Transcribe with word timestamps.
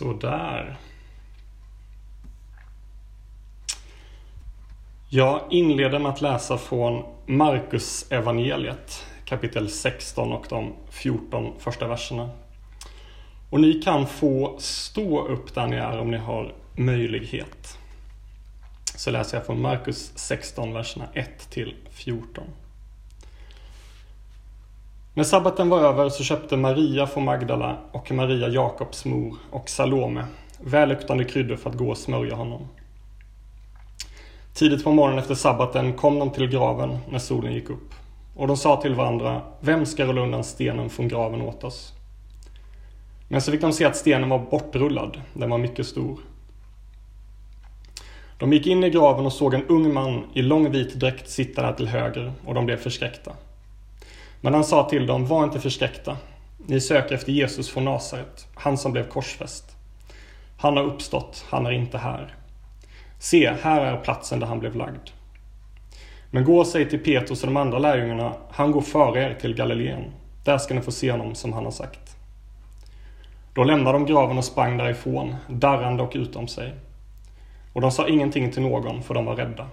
Sådär. 0.00 0.76
Jag 5.08 5.40
inleder 5.50 5.98
med 5.98 6.12
att 6.12 6.20
läsa 6.20 6.58
från 6.58 7.04
Markus 7.26 8.12
evangeliet 8.12 9.06
kapitel 9.24 9.68
16 9.68 10.32
och 10.32 10.46
de 10.48 10.72
14 10.90 11.52
första 11.58 11.88
verserna. 11.88 12.30
Och 13.50 13.60
ni 13.60 13.82
kan 13.82 14.06
få 14.06 14.56
stå 14.58 15.26
upp 15.26 15.54
där 15.54 15.66
ni 15.66 15.76
är 15.76 15.98
om 15.98 16.10
ni 16.10 16.18
har 16.18 16.54
möjlighet. 16.76 17.78
Så 18.96 19.10
läser 19.10 19.36
jag 19.36 19.46
från 19.46 19.60
Markus 19.60 20.12
16, 20.18 20.72
verserna 20.72 21.08
1 21.14 21.50
till 21.50 21.74
14. 21.90 22.44
När 25.20 25.24
sabbaten 25.24 25.68
var 25.68 25.80
över 25.80 26.08
så 26.08 26.24
köpte 26.24 26.56
Maria 26.56 27.06
från 27.06 27.24
Magdala 27.24 27.76
och 27.92 28.12
Maria 28.12 28.48
Jakobs 28.48 29.04
mor 29.04 29.36
och 29.50 29.68
Salome 29.68 30.24
välluktande 30.60 31.24
kryddor 31.24 31.56
för 31.56 31.70
att 31.70 31.76
gå 31.76 31.90
och 31.90 31.98
smörja 31.98 32.34
honom. 32.34 32.68
Tidigt 34.54 34.84
på 34.84 34.92
morgonen 34.92 35.18
efter 35.18 35.34
sabbaten 35.34 35.92
kom 35.92 36.18
de 36.18 36.30
till 36.30 36.46
graven 36.46 36.98
när 37.10 37.18
solen 37.18 37.52
gick 37.52 37.70
upp. 37.70 37.94
Och 38.36 38.46
de 38.46 38.56
sa 38.56 38.80
till 38.80 38.94
varandra, 38.94 39.42
vem 39.60 39.86
ska 39.86 40.04
rulla 40.04 40.20
undan 40.20 40.44
stenen 40.44 40.90
från 40.90 41.08
graven 41.08 41.42
åt 41.42 41.64
oss? 41.64 41.92
Men 43.28 43.42
så 43.42 43.52
fick 43.52 43.60
de 43.60 43.72
se 43.72 43.84
att 43.84 43.96
stenen 43.96 44.28
var 44.28 44.38
bortrullad, 44.38 45.20
den 45.32 45.50
var 45.50 45.58
mycket 45.58 45.86
stor. 45.86 46.18
De 48.38 48.52
gick 48.52 48.66
in 48.66 48.84
i 48.84 48.90
graven 48.90 49.26
och 49.26 49.32
såg 49.32 49.54
en 49.54 49.66
ung 49.66 49.94
man 49.94 50.24
i 50.34 50.42
lång 50.42 50.70
vit 50.70 50.94
dräkt 50.94 51.30
sitta 51.30 51.62
där 51.62 51.72
till 51.72 51.88
höger 51.88 52.32
och 52.46 52.54
de 52.54 52.66
blev 52.66 52.76
förskräckta. 52.76 53.32
Men 54.40 54.54
han 54.54 54.64
sa 54.64 54.88
till 54.88 55.06
dem, 55.06 55.26
var 55.26 55.44
inte 55.44 55.60
förskräckta. 55.60 56.16
Ni 56.66 56.80
söker 56.80 57.14
efter 57.14 57.32
Jesus 57.32 57.70
från 57.70 57.84
Nasaret, 57.84 58.46
han 58.54 58.78
som 58.78 58.92
blev 58.92 59.08
korsfäst. 59.08 59.76
Han 60.58 60.76
har 60.76 60.84
uppstått, 60.84 61.44
han 61.48 61.66
är 61.66 61.70
inte 61.70 61.98
här. 61.98 62.34
Se, 63.18 63.52
här 63.62 63.80
är 63.80 63.96
platsen 63.96 64.40
där 64.40 64.46
han 64.46 64.60
blev 64.60 64.76
lagd. 64.76 65.10
Men 66.30 66.44
gå 66.44 66.58
och 66.58 66.66
säg 66.66 66.88
till 66.88 67.04
Petrus 67.04 67.42
och 67.42 67.46
de 67.46 67.56
andra 67.56 67.78
lärjungarna, 67.78 68.32
han 68.50 68.72
går 68.72 68.80
före 68.80 69.22
er 69.22 69.34
till 69.34 69.54
Galileen. 69.54 70.04
Där 70.44 70.58
ska 70.58 70.74
ni 70.74 70.80
få 70.80 70.92
se 70.92 71.10
honom 71.10 71.34
som 71.34 71.52
han 71.52 71.64
har 71.64 71.72
sagt. 71.72 72.16
Då 73.54 73.64
lämnade 73.64 73.98
de 73.98 74.06
graven 74.06 74.38
och 74.38 74.44
sprang 74.44 74.76
därifrån, 74.76 75.36
darrande 75.48 76.02
och 76.02 76.12
utom 76.14 76.48
sig. 76.48 76.74
Och 77.72 77.80
de 77.80 77.90
sa 77.90 78.08
ingenting 78.08 78.52
till 78.52 78.62
någon, 78.62 79.02
för 79.02 79.14
de 79.14 79.24
var 79.24 79.36
rädda. 79.36 79.66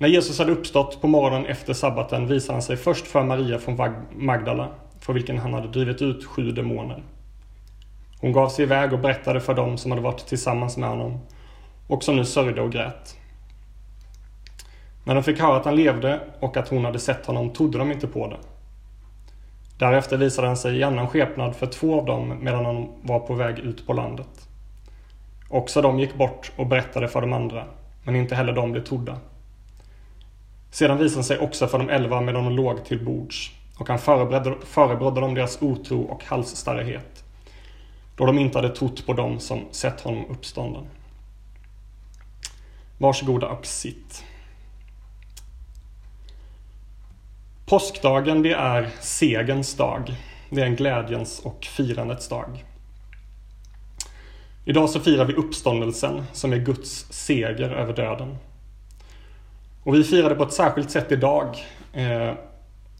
När 0.00 0.08
Jesus 0.08 0.38
hade 0.38 0.52
uppstått 0.52 1.00
på 1.00 1.08
morgonen 1.08 1.46
efter 1.46 1.72
sabbaten 1.72 2.26
visade 2.26 2.52
han 2.52 2.62
sig 2.62 2.76
först 2.76 3.06
för 3.06 3.22
Maria 3.22 3.58
från 3.58 3.94
Magdala, 4.12 4.68
för 5.00 5.12
vilken 5.12 5.38
han 5.38 5.54
hade 5.54 5.68
drivit 5.68 6.02
ut 6.02 6.26
sju 6.26 6.50
demoner. 6.50 7.02
Hon 8.20 8.32
gav 8.32 8.48
sig 8.48 8.62
iväg 8.62 8.92
och 8.92 8.98
berättade 8.98 9.40
för 9.40 9.54
dem 9.54 9.78
som 9.78 9.90
hade 9.90 10.02
varit 10.02 10.26
tillsammans 10.26 10.76
med 10.76 10.88
honom 10.88 11.20
och 11.88 12.04
som 12.04 12.16
nu 12.16 12.24
sörjde 12.24 12.60
och 12.60 12.72
grät. 12.72 13.16
När 15.04 15.14
de 15.14 15.22
fick 15.24 15.40
höra 15.40 15.56
att 15.56 15.64
han 15.64 15.76
levde 15.76 16.20
och 16.40 16.56
att 16.56 16.68
hon 16.68 16.84
hade 16.84 16.98
sett 16.98 17.26
honom 17.26 17.50
trodde 17.50 17.78
de 17.78 17.92
inte 17.92 18.06
på 18.06 18.26
det. 18.26 18.38
Därefter 19.78 20.16
visade 20.16 20.46
han 20.46 20.56
sig 20.56 20.76
i 20.76 20.82
annan 20.82 21.08
skepnad 21.08 21.56
för 21.56 21.66
två 21.66 22.00
av 22.00 22.06
dem 22.06 22.38
medan 22.40 22.64
han 22.64 22.88
var 23.02 23.20
på 23.20 23.34
väg 23.34 23.58
ut 23.58 23.86
på 23.86 23.92
landet. 23.92 24.48
Också 25.48 25.82
de 25.82 25.98
gick 25.98 26.14
bort 26.14 26.52
och 26.56 26.66
berättade 26.66 27.08
för 27.08 27.20
de 27.20 27.32
andra, 27.32 27.64
men 28.04 28.16
inte 28.16 28.34
heller 28.34 28.52
de 28.52 28.72
blev 28.72 28.84
trodda. 28.84 29.16
Sedan 30.70 30.98
visade 30.98 31.16
han 31.16 31.24
sig 31.24 31.38
också 31.38 31.66
för 31.66 31.78
de 31.78 31.88
elva 31.90 32.20
medan 32.20 32.44
de 32.44 32.52
låg 32.52 32.84
till 32.84 33.04
bords 33.04 33.50
och 33.78 33.88
han 33.88 33.98
förebrådde 33.98 35.20
dem 35.20 35.34
deras 35.34 35.62
otro 35.62 36.02
och 36.02 36.24
halsstarrighet 36.24 37.24
då 38.20 38.26
de 38.26 38.38
inte 38.38 38.58
hade 38.58 38.76
trott 38.76 39.06
på 39.06 39.12
dem 39.12 39.40
som 39.40 39.64
sett 39.70 40.00
honom 40.00 40.24
uppstånden. 40.30 40.86
Varsågoda 42.98 43.48
och 43.48 43.66
sitt. 43.66 44.24
Påskdagen 47.66 48.42
det 48.42 48.52
är 48.52 48.90
segens 49.00 49.74
dag. 49.74 50.14
Det 50.50 50.60
är 50.60 50.66
en 50.66 50.76
glädjens 50.76 51.40
och 51.44 51.64
firandets 51.64 52.28
dag. 52.28 52.64
Idag 54.64 54.90
så 54.90 55.00
firar 55.00 55.24
vi 55.24 55.34
uppståndelsen 55.34 56.24
som 56.32 56.52
är 56.52 56.58
Guds 56.58 57.06
seger 57.10 57.70
över 57.70 57.96
döden. 57.96 58.36
Och 59.82 59.94
vi 59.94 60.04
firar 60.04 60.28
det 60.28 60.34
på 60.34 60.42
ett 60.42 60.52
särskilt 60.52 60.90
sätt 60.90 61.12
idag. 61.12 61.56
Eh, 61.92 62.34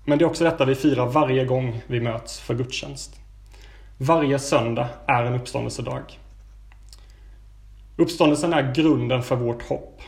men 0.04 0.18
det 0.18 0.24
är 0.24 0.24
också 0.24 0.44
detta 0.44 0.64
vi 0.64 0.74
firar 0.74 1.06
varje 1.06 1.44
gång 1.44 1.82
vi 1.86 2.00
möts 2.00 2.40
för 2.40 2.54
gudstjänst. 2.54 3.20
Varje 3.98 4.38
söndag 4.38 4.88
är 5.06 5.24
en 5.24 5.34
uppståndelsedag. 5.34 6.18
Uppståndelsen 7.96 8.52
är 8.52 8.74
grunden 8.74 9.22
för 9.22 9.36
vårt 9.36 9.62
hopp. 9.62 10.00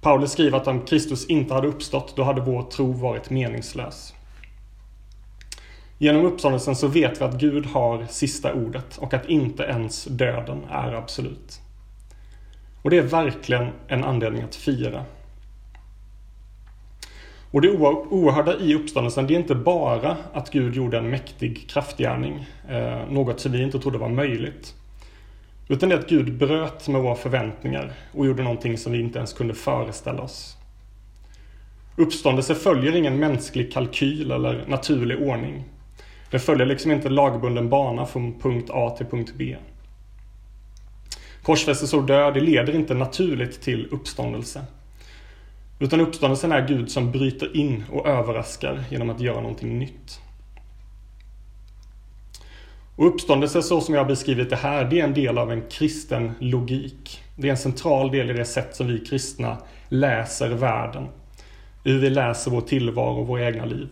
Paulus 0.00 0.32
skriver 0.32 0.56
att 0.58 0.66
om 0.66 0.80
Kristus 0.80 1.26
inte 1.26 1.54
hade 1.54 1.68
uppstått, 1.68 2.16
då 2.16 2.22
hade 2.22 2.40
vår 2.40 2.62
tro 2.62 2.92
varit 2.92 3.30
meningslös. 3.30 4.14
Genom 5.98 6.24
uppståndelsen 6.24 6.76
så 6.76 6.86
vet 6.86 7.20
vi 7.20 7.24
att 7.24 7.34
Gud 7.34 7.66
har 7.66 8.06
sista 8.10 8.54
ordet 8.54 8.98
och 8.98 9.14
att 9.14 9.28
inte 9.28 9.62
ens 9.62 10.04
döden 10.04 10.64
är 10.70 10.92
absolut. 10.92 11.60
Och 12.86 12.90
det 12.90 12.98
är 12.98 13.02
verkligen 13.02 13.68
en 13.88 14.04
anledning 14.04 14.42
att 14.42 14.54
fira. 14.54 15.04
Och 17.50 17.60
det 17.60 17.70
oerhörda 17.70 18.58
i 18.58 18.74
uppståndelsen, 18.74 19.26
det 19.26 19.34
är 19.34 19.38
inte 19.38 19.54
bara 19.54 20.16
att 20.32 20.50
Gud 20.50 20.74
gjorde 20.74 20.98
en 20.98 21.10
mäktig 21.10 21.68
kraftgärning, 21.68 22.46
eh, 22.68 23.10
något 23.10 23.40
som 23.40 23.52
vi 23.52 23.62
inte 23.62 23.78
trodde 23.78 23.98
var 23.98 24.08
möjligt. 24.08 24.74
Utan 25.68 25.88
det 25.88 25.94
är 25.94 25.98
att 25.98 26.08
Gud 26.08 26.38
bröt 26.38 26.88
med 26.88 27.02
våra 27.02 27.14
förväntningar 27.14 27.92
och 28.12 28.26
gjorde 28.26 28.42
någonting 28.42 28.78
som 28.78 28.92
vi 28.92 29.00
inte 29.00 29.18
ens 29.18 29.32
kunde 29.32 29.54
föreställa 29.54 30.22
oss. 30.22 30.56
Uppståndelse 31.96 32.54
följer 32.54 32.96
ingen 32.96 33.18
mänsklig 33.18 33.72
kalkyl 33.72 34.30
eller 34.30 34.64
naturlig 34.66 35.22
ordning. 35.22 35.64
Den 36.30 36.40
följer 36.40 36.66
liksom 36.66 36.90
inte 36.90 37.08
lagbunden 37.08 37.68
bana 37.68 38.06
från 38.06 38.40
punkt 38.40 38.70
A 38.72 38.90
till 38.90 39.06
punkt 39.06 39.32
B. 39.36 39.56
Korsfästelse 41.46 41.96
och 41.96 42.04
död, 42.04 42.34
det 42.34 42.40
leder 42.40 42.74
inte 42.74 42.94
naturligt 42.94 43.60
till 43.60 43.88
uppståndelse. 43.90 44.64
Utan 45.78 46.00
uppståndelsen 46.00 46.52
är 46.52 46.68
Gud 46.68 46.90
som 46.90 47.12
bryter 47.12 47.56
in 47.56 47.84
och 47.92 48.06
överraskar 48.06 48.84
genom 48.90 49.10
att 49.10 49.20
göra 49.20 49.40
någonting 49.40 49.78
nytt. 49.78 50.20
Och 52.96 53.06
uppståndelse 53.06 53.62
så 53.62 53.80
som 53.80 53.94
jag 53.94 54.02
har 54.02 54.08
beskrivit 54.08 54.50
det 54.50 54.56
här, 54.56 54.84
det 54.84 55.00
är 55.00 55.04
en 55.04 55.14
del 55.14 55.38
av 55.38 55.52
en 55.52 55.62
kristen 55.70 56.32
logik. 56.38 57.22
Det 57.36 57.46
är 57.46 57.50
en 57.50 57.58
central 57.58 58.10
del 58.10 58.30
i 58.30 58.32
det 58.32 58.44
sätt 58.44 58.76
som 58.76 58.86
vi 58.86 59.04
kristna 59.04 59.58
läser 59.88 60.48
världen. 60.48 61.08
Hur 61.84 61.98
vi 61.98 62.10
läser 62.10 62.50
vår 62.50 62.60
tillvaro 62.60 63.20
och 63.20 63.26
våra 63.26 63.46
egna 63.46 63.64
liv. 63.64 63.88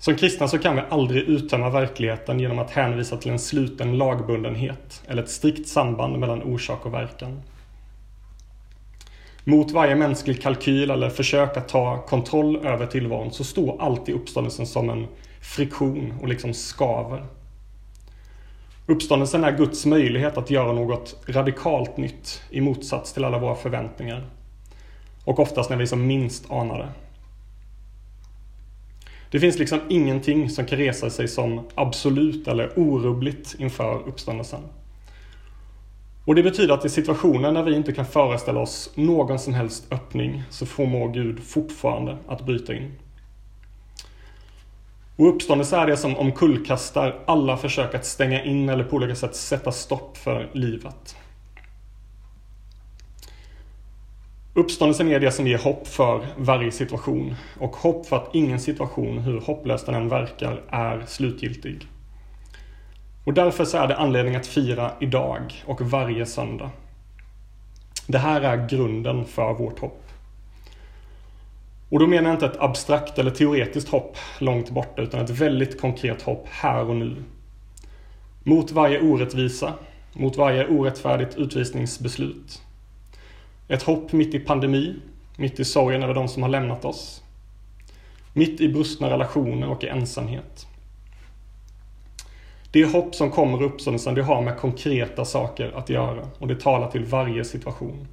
Som 0.00 0.16
kristna 0.16 0.48
så 0.48 0.58
kan 0.58 0.76
vi 0.76 0.82
aldrig 0.88 1.22
uttömma 1.22 1.70
verkligheten 1.70 2.40
genom 2.40 2.58
att 2.58 2.70
hänvisa 2.70 3.16
till 3.16 3.30
en 3.30 3.38
sluten 3.38 3.98
lagbundenhet 3.98 5.02
eller 5.06 5.22
ett 5.22 5.30
strikt 5.30 5.68
samband 5.68 6.18
mellan 6.18 6.42
orsak 6.42 6.86
och 6.86 6.94
verkan. 6.94 7.42
Mot 9.44 9.70
varje 9.70 9.94
mänsklig 9.94 10.42
kalkyl 10.42 10.90
eller 10.90 11.10
försök 11.10 11.56
att 11.56 11.68
ta 11.68 12.02
kontroll 12.02 12.66
över 12.66 12.86
tillvaron 12.86 13.32
så 13.32 13.44
står 13.44 13.82
alltid 13.82 14.14
uppståndelsen 14.14 14.66
som 14.66 14.90
en 14.90 15.06
friktion 15.40 16.14
och 16.22 16.28
liksom 16.28 16.54
skaver. 16.54 17.24
Uppståndelsen 18.86 19.44
är 19.44 19.56
Guds 19.56 19.86
möjlighet 19.86 20.38
att 20.38 20.50
göra 20.50 20.72
något 20.72 21.16
radikalt 21.26 21.96
nytt 21.96 22.42
i 22.50 22.60
motsats 22.60 23.12
till 23.12 23.24
alla 23.24 23.38
våra 23.38 23.54
förväntningar. 23.54 24.24
Och 25.24 25.38
oftast 25.38 25.70
när 25.70 25.76
vi 25.76 25.86
som 25.86 26.06
minst 26.06 26.50
anar 26.50 26.78
det. 26.78 26.88
Det 29.30 29.40
finns 29.40 29.58
liksom 29.58 29.80
ingenting 29.88 30.50
som 30.50 30.66
kan 30.66 30.78
resa 30.78 31.10
sig 31.10 31.28
som 31.28 31.68
absolut 31.74 32.48
eller 32.48 32.78
orubbligt 32.78 33.56
inför 33.58 34.08
uppståndelsen. 34.08 34.60
Och 36.24 36.34
det 36.34 36.42
betyder 36.42 36.74
att 36.74 36.84
i 36.84 36.88
situationer 36.88 37.52
när 37.52 37.62
vi 37.62 37.74
inte 37.74 37.92
kan 37.92 38.06
föreställa 38.06 38.60
oss 38.60 38.90
någon 38.94 39.38
som 39.38 39.54
helst 39.54 39.92
öppning 39.92 40.42
så 40.50 40.66
förmår 40.66 41.08
Gud 41.08 41.40
fortfarande 41.44 42.16
att 42.26 42.46
bryta 42.46 42.74
in. 42.74 42.92
Och 45.16 45.34
uppståndelse 45.34 45.76
är 45.76 45.86
det 45.86 45.96
som 45.96 46.16
omkullkastar 46.16 47.18
alla 47.26 47.56
försök 47.56 47.94
att 47.94 48.06
stänga 48.06 48.44
in 48.44 48.68
eller 48.68 48.84
på 48.84 48.96
olika 48.96 49.14
sätt 49.14 49.36
sätta 49.36 49.72
stopp 49.72 50.16
för 50.16 50.50
livet. 50.52 51.16
Uppståndelsen 54.54 55.08
är 55.08 55.20
det 55.20 55.32
som 55.32 55.46
ger 55.46 55.58
hopp 55.58 55.86
för 55.86 56.26
varje 56.36 56.70
situation 56.70 57.34
och 57.58 57.76
hopp 57.76 58.06
för 58.06 58.16
att 58.16 58.34
ingen 58.34 58.60
situation, 58.60 59.18
hur 59.18 59.40
hopplös 59.40 59.84
den 59.84 59.94
än 59.94 60.08
verkar, 60.08 60.62
är 60.68 61.04
slutgiltig. 61.06 61.86
Och 63.24 63.34
därför 63.34 63.64
så 63.64 63.78
är 63.78 63.88
det 63.88 63.96
anledning 63.96 64.36
att 64.36 64.46
fira 64.46 64.92
idag 65.00 65.62
och 65.66 65.80
varje 65.80 66.26
söndag. 66.26 66.70
Det 68.06 68.18
här 68.18 68.40
är 68.40 68.68
grunden 68.68 69.24
för 69.24 69.54
vårt 69.54 69.78
hopp. 69.78 70.02
Och 71.88 71.98
då 71.98 72.06
menar 72.06 72.30
jag 72.30 72.36
inte 72.36 72.46
ett 72.46 72.60
abstrakt 72.60 73.18
eller 73.18 73.30
teoretiskt 73.30 73.88
hopp 73.88 74.16
långt 74.38 74.70
borta 74.70 75.02
utan 75.02 75.20
ett 75.20 75.30
väldigt 75.30 75.80
konkret 75.80 76.22
hopp 76.22 76.46
här 76.50 76.88
och 76.88 76.96
nu. 76.96 77.16
Mot 78.44 78.70
varje 78.70 79.00
orättvisa, 79.00 79.72
mot 80.12 80.36
varje 80.36 80.66
orättfärdigt 80.66 81.36
utvisningsbeslut. 81.36 82.62
Ett 83.70 83.82
hopp 83.82 84.12
mitt 84.12 84.34
i 84.34 84.38
pandemi, 84.38 84.96
mitt 85.36 85.60
i 85.60 85.64
sorgen 85.64 86.02
över 86.02 86.14
de 86.14 86.28
som 86.28 86.42
har 86.42 86.50
lämnat 86.50 86.84
oss. 86.84 87.22
Mitt 88.32 88.60
i 88.60 88.68
brustna 88.68 89.10
relationer 89.10 89.68
och 89.68 89.84
i 89.84 89.88
ensamhet. 89.88 90.66
Det 92.70 92.84
hopp 92.84 93.14
som 93.14 93.30
kommer 93.30 93.62
ur 93.62 93.66
uppståndelsen, 93.66 94.14
det 94.14 94.22
har 94.22 94.42
med 94.42 94.58
konkreta 94.58 95.24
saker 95.24 95.72
att 95.76 95.88
göra 95.88 96.28
och 96.38 96.48
det 96.48 96.60
talar 96.60 96.90
till 96.90 97.04
varje 97.04 97.44
situation. 97.44 98.06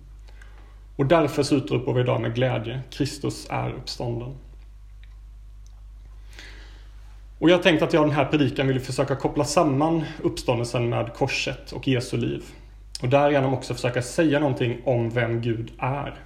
Och 0.96 1.06
därför 1.06 1.56
utropar 1.56 1.94
vi 1.94 2.02
idag 2.02 2.22
med 2.22 2.36
glädje, 2.36 2.82
Kristus 2.90 3.48
är 3.50 3.74
uppstånden. 3.74 4.36
Och 7.40 7.50
jag 7.50 7.64
tänkte 7.64 7.86
att 7.86 7.94
jag 7.94 8.04
den 8.04 8.16
här 8.16 8.26
predikan 8.26 8.68
vill 8.68 8.80
försöka 8.80 9.16
koppla 9.16 9.44
samman 9.44 10.04
uppståndelsen 10.24 10.90
med 10.90 11.14
korset 11.14 11.72
och 11.72 11.88
Jesu 11.88 12.18
liv. 12.18 12.44
Och 13.02 13.10
därigenom 13.10 13.54
också 13.54 13.74
försöka 13.74 14.02
säga 14.02 14.40
någonting 14.40 14.82
om 14.86 15.10
vem 15.10 15.42
Gud 15.42 15.72
är. 15.80 16.20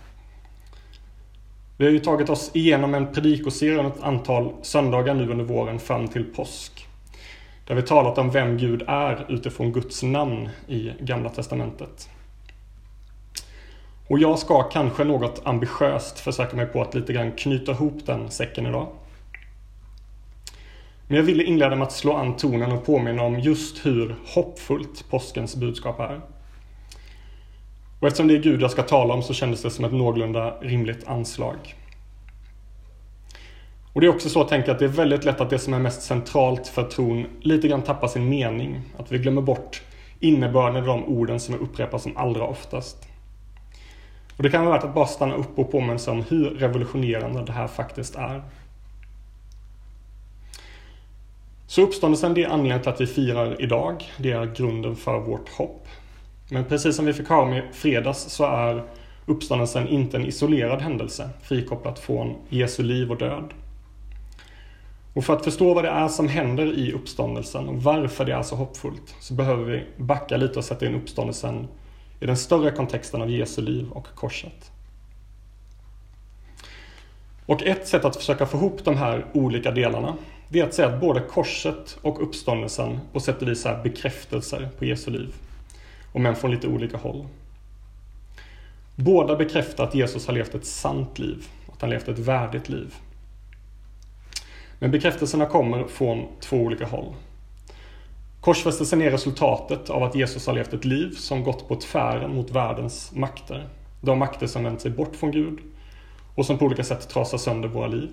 Vi 1.78 1.86
har 1.86 1.92
ju 1.92 2.00
tagit 2.00 2.30
oss 2.30 2.52
igenom 2.54 2.94
en 2.94 3.14
predikoserie 3.14 3.88
ett 3.88 4.04
antal 4.04 4.54
söndagar 4.62 5.14
nu 5.14 5.32
under 5.32 5.46
våren 5.46 5.80
fram 5.80 6.08
till 6.08 6.24
påsk. 6.24 6.88
Där 7.68 7.76
vi 7.76 7.82
talat 7.82 8.18
om 8.18 8.32
vem 8.32 8.58
Gud 8.58 8.84
är 8.88 9.26
utifrån 9.30 9.72
Guds 9.72 10.04
namn 10.04 10.50
i 10.68 10.92
Gamla 11.00 11.30
Testamentet. 11.30 12.10
Och 14.08 14.20
jag 14.20 14.40
ska 14.40 14.64
kanske 14.64 15.04
något 15.04 15.42
ambitiöst 15.44 16.20
försöka 16.20 16.56
mig 16.56 16.66
på 16.66 16.82
att 16.82 16.96
lite 16.96 17.14
grann 17.14 17.32
knyta 17.32 17.72
ihop 17.72 18.06
den 18.06 18.32
säcken 18.32 18.66
idag. 18.66 18.88
Men 21.08 21.18
jag 21.18 21.24
ville 21.24 21.44
inleda 21.44 21.76
med 21.76 21.88
att 21.88 21.92
slå 21.92 22.14
an 22.14 22.38
tonen 22.38 22.72
och 22.72 22.86
påminna 22.86 23.24
om 23.24 23.40
just 23.40 23.86
hur 23.86 24.16
hoppfullt 24.26 25.10
påskens 25.10 25.56
budskap 25.56 26.00
är. 26.00 26.22
Och 28.02 28.08
eftersom 28.08 28.28
det 28.28 28.36
är 28.36 28.40
Gud 28.40 28.62
jag 28.62 28.72
ska 28.72 28.84
tala 28.84 29.14
om 29.14 29.24
så 29.24 29.34
kändes 29.34 29.62
det 29.62 29.70
som 29.70 29.86
ett 29.86 29.94
någorlunda 29.94 30.56
rimligt 30.62 31.08
anslag. 31.08 31.76
Och 33.94 34.02
det 34.02 34.08
är 34.08 34.10
också 34.10 34.30
så 34.30 34.44
tänker 34.44 34.68
jag, 34.68 34.74
att 34.74 34.80
det 34.80 34.86
är 34.86 34.90
väldigt 34.90 35.26
lätt 35.26 35.42
att 35.42 35.50
det 35.50 35.60
som 35.60 35.74
är 35.74 35.80
mest 35.80 36.02
centralt 36.02 36.68
för 36.68 36.84
tron 36.84 37.26
lite 37.42 37.68
grann 37.68 37.82
tappar 37.82 38.08
sin 38.08 38.30
mening. 38.30 38.82
Att 38.98 39.12
vi 39.12 39.18
glömmer 39.18 39.42
bort 39.42 39.82
innebörden 40.20 40.84
i 40.84 40.88
de 40.88 41.06
orden 41.06 41.40
som 41.40 41.56
upprepas 41.56 42.04
som 42.04 42.18
allra 42.18 42.44
oftast. 42.44 43.08
Och 44.38 44.44
det 44.44 44.50
kan 44.50 44.66
vara 44.66 44.76
värt 44.76 44.84
att 44.84 44.94
bara 44.94 45.08
stanna 45.08 45.36
upp 45.36 45.60
och 45.60 45.72
påminna 45.72 45.98
sig 45.98 46.12
om 46.12 46.24
hur 46.30 46.50
revolutionerande 46.50 47.46
det 47.46 47.52
här 47.52 47.68
faktiskt 47.68 48.16
är. 48.16 48.44
Så 51.68 51.82
uppståndelsen 51.82 52.34
det 52.34 52.44
är 52.44 52.50
anledningen 52.50 52.82
till 52.82 52.90
att 52.90 53.02
vi 53.02 53.08
firar 53.08 53.62
idag. 53.62 54.04
Det 54.18 54.32
är 54.32 54.56
grunden 54.56 54.96
för 54.96 55.20
vårt 55.20 55.50
hopp. 55.50 55.88
Men 56.54 56.66
precis 56.66 56.96
som 56.96 57.06
vi 57.06 57.14
fick 57.14 57.30
höra 57.30 57.42
om 57.42 57.54
i 57.54 57.64
fredags 57.72 58.20
så 58.30 58.44
är 58.44 58.84
uppståndelsen 59.26 59.88
inte 59.88 60.18
en 60.18 60.26
isolerad 60.26 60.82
händelse, 60.82 61.30
frikopplat 61.44 62.00
från 62.00 62.36
Jesu 62.50 62.84
liv 62.84 63.12
och 63.12 63.18
död. 63.18 63.54
Och 65.14 65.24
för 65.24 65.34
att 65.34 65.44
förstå 65.44 65.74
vad 65.74 65.84
det 65.84 65.90
är 65.90 66.08
som 66.08 66.28
händer 66.28 66.66
i 66.66 66.92
uppståndelsen 66.92 67.68
och 67.68 67.84
varför 67.84 68.26
det 68.26 68.34
är 68.34 68.42
så 68.42 68.56
hoppfullt 68.56 69.16
så 69.20 69.34
behöver 69.34 69.64
vi 69.64 69.84
backa 69.98 70.38
lite 70.38 70.60
och 70.60 70.66
sätta 70.66 70.86
in 70.86 70.96
uppståndelsen 70.96 71.68
i 72.20 72.26
den 72.26 72.38
större 72.38 72.72
kontexten 72.72 73.22
av 73.22 73.30
Jesu 73.30 73.62
liv 73.62 73.92
och 73.92 74.08
korset. 74.16 74.72
Och 77.46 77.64
ett 77.64 77.88
sätt 77.88 78.06
att 78.06 78.16
försöka 78.16 78.46
få 78.46 78.58
ihop 78.58 78.86
de 78.86 78.98
här 78.98 79.26
olika 79.34 79.72
delarna 79.72 80.18
det 80.50 80.60
är 80.60 80.64
att 80.64 80.74
säga 80.74 80.88
att 80.88 81.02
både 81.02 81.20
korset 81.22 81.98
och 82.02 82.24
uppståndelsen 82.24 83.00
på 83.14 83.20
sätt 83.20 83.42
och 83.42 83.48
vis 83.48 83.66
är 83.66 83.84
bekräftelser 83.84 84.70
på 84.80 84.86
Jesu 84.86 85.12
liv. 85.12 85.34
Om 86.12 86.26
än 86.26 86.36
från 86.36 86.52
lite 86.52 86.68
olika 86.68 86.98
håll. 86.98 87.28
Båda 88.96 89.36
bekräftar 89.36 89.84
att 89.84 89.96
Jesus 89.96 90.28
har 90.28 90.34
levt 90.34 90.56
ett 90.56 90.66
sant 90.66 91.20
liv, 91.20 91.48
att 91.74 91.82
han 91.82 91.90
levt 91.90 92.08
ett 92.08 92.20
värdigt 92.20 92.70
liv. 92.70 92.96
Men 94.80 94.92
bekräftelserna 94.92 95.46
kommer 95.46 95.84
från 95.84 96.28
två 96.40 96.58
olika 96.58 96.86
håll. 96.86 97.14
Korsfästelsen 98.42 99.02
är 99.02 99.12
resultatet 99.12 99.90
av 99.90 100.04
att 100.04 100.16
Jesus 100.16 100.48
har 100.48 100.54
levt 100.54 100.74
ett 100.74 100.86
liv 100.86 101.12
som 101.12 101.44
gått 101.44 101.68
på 101.68 101.76
tvären 101.76 102.36
mot 102.36 102.52
världens 102.52 103.12
makter. 103.16 103.68
De 104.02 104.20
makter 104.20 104.48
som 104.48 104.64
vänt 104.64 104.82
sig 104.82 104.92
bort 104.92 105.16
från 105.16 105.32
Gud 105.32 105.60
och 106.36 106.46
som 106.46 106.58
på 106.58 106.66
olika 106.66 106.84
sätt 106.84 107.10
trasar 107.10 107.38
sönder 107.38 107.70
våra 107.70 107.88
liv. 107.88 108.10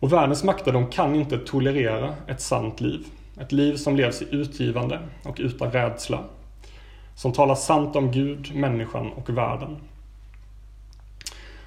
Och 0.00 0.12
världens 0.12 0.44
makter 0.44 0.72
de 0.72 0.86
kan 0.86 1.14
inte 1.14 1.38
tolerera 1.38 2.14
ett 2.26 2.40
sant 2.40 2.80
liv. 2.80 3.06
Ett 3.40 3.52
liv 3.52 3.76
som 3.76 3.96
levs 3.96 4.22
i 4.22 4.26
utgivande 4.30 5.00
och 5.24 5.36
utan 5.38 5.70
rädsla. 5.70 6.24
Som 7.14 7.32
talar 7.32 7.54
sant 7.54 7.96
om 7.96 8.12
Gud, 8.12 8.54
människan 8.54 9.12
och 9.12 9.30
världen. 9.30 9.76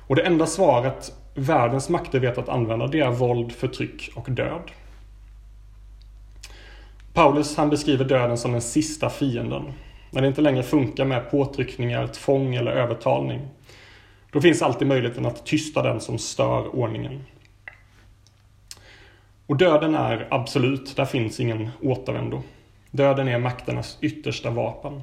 Och 0.07 0.15
det 0.15 0.21
enda 0.21 0.45
svaret 0.45 1.13
världens 1.33 1.89
makter 1.89 2.19
vet 2.19 2.37
att 2.37 2.49
använda 2.49 2.87
det 2.87 2.99
är 2.99 3.11
våld, 3.11 3.51
förtryck 3.51 4.11
och 4.15 4.31
död. 4.31 4.71
Paulus 7.13 7.57
han 7.57 7.69
beskriver 7.69 8.05
döden 8.05 8.37
som 8.37 8.51
den 8.51 8.61
sista 8.61 9.09
fienden. 9.09 9.73
När 10.11 10.21
det 10.21 10.27
inte 10.27 10.41
längre 10.41 10.63
funkar 10.63 11.05
med 11.05 11.31
påtryckningar, 11.31 12.07
tvång 12.07 12.55
eller 12.55 12.71
övertalning. 12.71 13.41
Då 14.31 14.41
finns 14.41 14.61
alltid 14.61 14.87
möjligheten 14.87 15.25
att 15.25 15.45
tysta 15.45 15.81
den 15.81 15.99
som 15.99 16.17
stör 16.17 16.75
ordningen. 16.75 17.23
Och 19.51 19.57
döden 19.57 19.95
är 19.95 20.27
absolut, 20.29 20.95
där 20.95 21.05
finns 21.05 21.39
ingen 21.39 21.69
återvändo. 21.81 22.41
Döden 22.91 23.27
är 23.27 23.39
makternas 23.39 23.97
yttersta 24.01 24.49
vapen. 24.49 25.01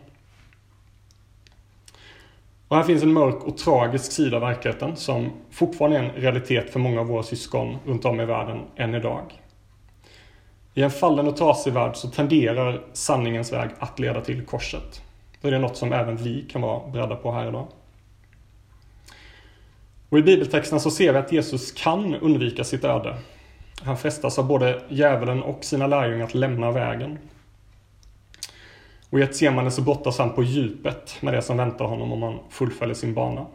Och 2.69 2.77
här 2.77 2.83
finns 2.83 3.03
en 3.03 3.13
mörk 3.13 3.45
och 3.45 3.59
tragisk 3.59 4.13
sida 4.13 4.37
av 4.37 4.43
verkligheten 4.43 4.97
som 4.97 5.31
fortfarande 5.51 5.99
är 5.99 6.03
en 6.03 6.11
realitet 6.11 6.71
för 6.71 6.81
många 6.81 7.01
av 7.01 7.07
våra 7.07 7.23
syskon 7.23 7.77
runt 7.87 8.05
om 8.05 8.21
i 8.21 8.25
världen 8.25 8.61
än 8.77 8.95
idag. 8.95 9.43
I 10.75 10.83
en 10.83 10.91
fallen 10.91 11.29
och 11.29 11.37
trasig 11.37 11.73
värld 11.73 11.97
så 11.97 12.09
tenderar 12.09 12.83
sanningens 12.93 13.53
väg 13.53 13.71
att 13.79 13.99
leda 13.99 14.21
till 14.21 14.47
korset. 14.47 15.03
Det 15.41 15.49
är 15.49 15.59
något 15.59 15.77
som 15.77 15.93
även 15.93 16.17
vi 16.17 16.43
kan 16.51 16.63
vara 16.63 16.89
beredda 16.89 17.17
på 17.17 17.33
här 17.33 17.49
idag. 17.49 17.67
Och 20.09 20.19
I 20.19 20.23
bibeltexten 20.23 20.81
så 20.81 20.91
ser 20.91 21.13
vi 21.13 21.19
att 21.19 21.33
Jesus 21.33 21.73
kan 21.73 22.15
undvika 22.15 22.65
sitt 22.65 22.85
öde. 22.85 23.17
Han 23.83 23.97
frestas 23.97 24.39
av 24.39 24.47
både 24.47 24.83
djävulen 24.89 25.43
och 25.43 25.65
sina 25.65 25.87
lärjungar 25.87 26.25
att 26.25 26.35
lämna 26.35 26.71
vägen. 26.71 27.19
Och 29.11 29.19
i 29.19 29.23
ett 29.23 29.37
semane 29.37 29.71
så 29.71 29.83
brottas 29.83 30.19
han 30.19 30.33
på 30.33 30.43
djupet 30.43 31.17
med 31.21 31.35
det 31.35 31.43
som 31.43 31.57
väntar 31.57 31.85
honom 31.85 32.13
om 32.13 32.23
han 32.23 32.39
fullföljer 32.51 32.95
sin 32.95 33.15
bana. 33.15 33.47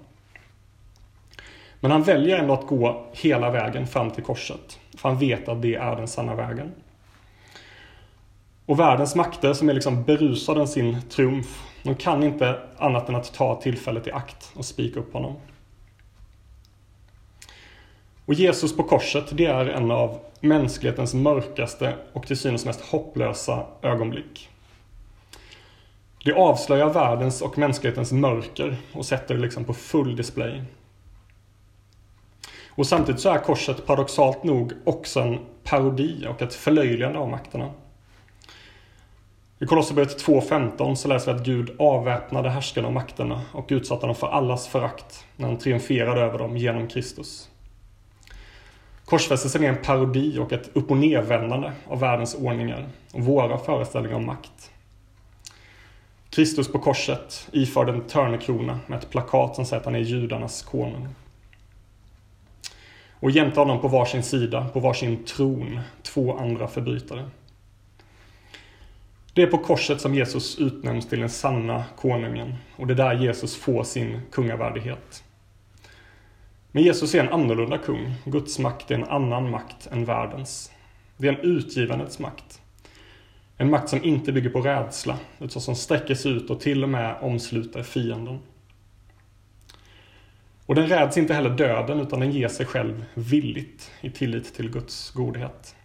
Men 1.79 1.91
han 1.91 2.03
väljer 2.03 2.37
ändå 2.37 2.53
att 2.53 2.67
gå 2.67 3.05
hela 3.11 3.49
vägen 3.49 3.87
fram 3.87 4.11
till 4.11 4.23
korset. 4.23 4.79
För 4.97 5.09
han 5.09 5.17
vet 5.17 5.49
att 5.49 5.61
det 5.61 5.75
är 5.75 5.95
den 5.95 6.07
sanna 6.07 6.35
vägen. 6.35 6.71
Och 8.65 8.79
världens 8.79 9.15
makter 9.15 9.53
som 9.53 9.69
är 9.69 9.73
liksom 9.73 10.03
berusade 10.03 10.61
av 10.61 10.65
sin 10.65 11.01
triumf, 11.01 11.63
de 11.83 11.95
kan 11.95 12.23
inte 12.23 12.59
annat 12.77 13.09
än 13.09 13.15
att 13.15 13.33
ta 13.33 13.61
tillfället 13.61 14.07
i 14.07 14.11
akt 14.11 14.51
och 14.55 14.65
spika 14.65 14.99
upp 14.99 15.13
honom. 15.13 15.35
Och 18.33 18.39
Jesus 18.39 18.75
på 18.75 18.83
korset, 18.83 19.25
det 19.31 19.45
är 19.45 19.65
en 19.65 19.91
av 19.91 20.19
mänsklighetens 20.39 21.13
mörkaste 21.13 21.95
och 22.13 22.27
till 22.27 22.37
synes 22.37 22.65
mest 22.65 22.81
hopplösa 22.81 23.65
ögonblick. 23.81 24.49
Det 26.25 26.33
avslöjar 26.33 26.89
världens 26.89 27.41
och 27.41 27.57
mänsklighetens 27.57 28.11
mörker 28.11 28.77
och 28.93 29.05
sätter 29.05 29.35
det 29.35 29.41
liksom 29.41 29.63
på 29.63 29.73
full 29.73 30.15
display. 30.15 30.63
Och 32.69 32.87
samtidigt 32.87 33.21
så 33.21 33.29
är 33.29 33.39
korset 33.39 33.85
paradoxalt 33.85 34.43
nog 34.43 34.73
också 34.83 35.19
en 35.19 35.39
parodi 35.63 36.27
och 36.29 36.41
ett 36.41 36.53
förlöjligande 36.53 37.19
av 37.19 37.29
makterna. 37.29 37.71
I 39.59 39.65
Kolosserbrevet 39.65 40.25
2.15 40.25 40.95
så 40.95 41.07
läser 41.07 41.33
vi 41.33 41.39
att 41.39 41.45
Gud 41.45 41.75
avväpnade 41.79 42.49
härskarna 42.49 42.87
och 42.87 42.93
makterna 42.93 43.41
och 43.51 43.67
utsatte 43.69 44.05
dem 44.05 44.15
för 44.15 44.27
allas 44.27 44.67
förakt 44.67 45.25
när 45.35 45.47
han 45.47 45.57
triumferade 45.57 46.21
över 46.21 46.39
dem 46.39 46.57
genom 46.57 46.87
Kristus. 46.87 47.49
Korsfästelsen 49.05 49.63
är 49.63 49.69
en 49.69 49.83
parodi 49.83 50.39
och 50.39 50.53
ett 50.53 50.69
upp 50.73 50.91
och 50.91 50.97
nedvändande 50.97 51.71
av 51.87 51.99
världens 51.99 52.35
ordningar 52.35 52.89
och 53.13 53.21
våra 53.21 53.57
föreställningar 53.57 54.17
om 54.17 54.25
makt. 54.25 54.71
Kristus 56.29 56.71
på 56.71 56.79
korset 56.79 57.47
iförd 57.51 57.89
en 57.89 58.01
törnekrona 58.01 58.79
med 58.87 58.99
ett 58.99 59.09
plakat 59.09 59.55
som 59.55 59.65
säger 59.65 59.79
att 59.79 59.85
han 59.85 59.95
är 59.95 59.99
judarnas 59.99 60.61
konung. 60.61 61.07
Och 63.19 63.31
jämte 63.31 63.59
honom 63.59 63.81
på 63.81 63.87
varsin 63.87 64.23
sida, 64.23 64.67
på 64.73 64.79
varsin 64.79 65.23
tron, 65.23 65.79
två 66.03 66.37
andra 66.37 66.67
förbrytare. 66.67 67.29
Det 69.33 69.41
är 69.41 69.47
på 69.47 69.57
korset 69.57 70.01
som 70.01 70.15
Jesus 70.15 70.59
utnämns 70.59 71.09
till 71.09 71.19
den 71.19 71.29
sanna 71.29 71.83
konungen 71.97 72.55
och 72.75 72.87
det 72.87 72.93
är 72.93 72.97
där 72.97 73.13
Jesus 73.13 73.55
får 73.55 73.83
sin 73.83 74.21
kungavärdighet. 74.31 75.23
Men 76.75 76.83
Jesus 76.83 77.15
är 77.15 77.19
en 77.19 77.33
annorlunda 77.33 77.77
kung. 77.77 78.13
Guds 78.25 78.59
makt 78.59 78.91
är 78.91 78.95
en 78.95 79.03
annan 79.03 79.49
makt 79.49 79.87
än 79.91 80.05
världens. 80.05 80.71
Det 81.17 81.27
är 81.27 81.33
en 81.33 81.39
utgivandets 81.39 82.19
makt. 82.19 82.61
En 83.57 83.69
makt 83.69 83.89
som 83.89 84.03
inte 84.03 84.31
bygger 84.31 84.49
på 84.49 84.61
rädsla, 84.61 85.17
utan 85.39 85.61
som 85.61 85.75
sträcker 85.75 86.15
sig 86.15 86.31
ut 86.31 86.49
och 86.49 86.59
till 86.59 86.83
och 86.83 86.89
med 86.89 87.15
omsluter 87.21 87.83
fienden. 87.83 88.39
Och 90.65 90.75
den 90.75 90.87
räds 90.87 91.17
inte 91.17 91.33
heller 91.33 91.49
döden, 91.49 91.99
utan 91.99 92.19
den 92.19 92.31
ger 92.31 92.47
sig 92.47 92.65
själv 92.65 93.05
villigt 93.13 93.91
i 94.01 94.09
tillit 94.09 94.53
till 94.53 94.69
Guds 94.69 95.11
godhet. 95.11 95.75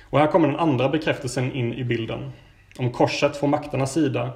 Och 0.00 0.18
här 0.18 0.26
kommer 0.26 0.48
den 0.48 0.60
andra 0.60 0.88
bekräftelsen 0.88 1.52
in 1.52 1.72
i 1.72 1.84
bilden. 1.84 2.32
Om 2.78 2.92
korset 2.92 3.36
från 3.36 3.50
makternas 3.50 3.92
sida 3.92 4.32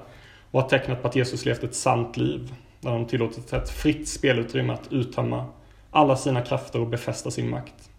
var 0.51 0.69
tecknet 0.69 1.01
på 1.01 1.07
att 1.07 1.15
Jesus 1.15 1.45
levt 1.45 1.63
ett 1.63 1.75
sant 1.75 2.17
liv, 2.17 2.53
där 2.81 2.91
de 2.91 3.05
tillåtit 3.05 3.53
ett 3.53 3.69
fritt 3.69 4.09
spelutrymme 4.09 4.73
att 4.73 4.93
uttömma 4.93 5.45
alla 5.91 6.15
sina 6.15 6.41
krafter 6.41 6.81
och 6.81 6.87
befästa 6.87 7.31
sin 7.31 7.49
makt. 7.49 7.89